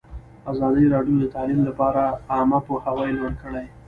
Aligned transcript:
ازادي 0.51 0.85
راډیو 0.93 1.15
د 1.21 1.25
تعلیم 1.35 1.61
لپاره 1.69 2.01
عامه 2.33 2.59
پوهاوي 2.67 3.09
لوړ 3.17 3.33
کړی. 3.41 3.65